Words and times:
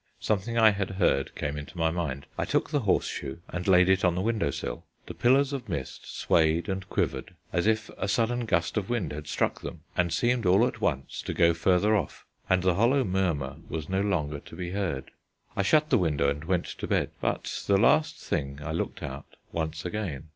Something 0.19 0.57
I 0.57 0.71
had 0.71 0.89
heard 0.97 1.35
came 1.35 1.57
into 1.59 1.77
my 1.77 1.91
mind. 1.91 2.25
I 2.35 2.43
took 2.43 2.71
the 2.71 2.79
horseshoe 2.79 3.37
and 3.49 3.67
laid 3.67 3.87
it 3.87 4.03
on 4.03 4.15
the 4.15 4.21
window 4.21 4.49
sill. 4.49 4.83
The 5.05 5.13
pillars 5.13 5.53
of 5.53 5.69
mist 5.69 6.07
swayed 6.19 6.67
and 6.67 6.89
quivered 6.89 7.35
as 7.53 7.67
if 7.67 7.91
a 7.99 8.07
sudden 8.07 8.45
gust 8.47 8.77
of 8.77 8.89
wind 8.89 9.11
had 9.13 9.27
struck 9.27 9.61
them, 9.61 9.81
and 9.95 10.11
seemed 10.11 10.47
all 10.47 10.65
at 10.65 10.81
once 10.81 11.21
to 11.21 11.35
go 11.35 11.53
farther 11.53 11.95
off; 11.95 12.25
and 12.49 12.63
the 12.63 12.73
hollow 12.73 13.03
murmur 13.03 13.57
was 13.69 13.89
no 13.89 14.01
longer 14.01 14.39
to 14.39 14.55
be 14.55 14.71
heard. 14.71 15.11
I 15.55 15.61
shut 15.61 15.91
the 15.91 15.99
window 15.99 16.29
and 16.31 16.45
went 16.45 16.65
to 16.65 16.87
bed. 16.87 17.11
But, 17.21 17.61
the 17.67 17.77
last 17.77 18.17
thing, 18.17 18.59
I 18.63 18.71
looked 18.71 19.03
out 19.03 19.27
once 19.51 19.85
again. 19.85 20.29